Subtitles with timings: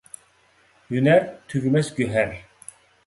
[0.93, 2.33] ھۆنەر– تۈگىمەس گۆھەر.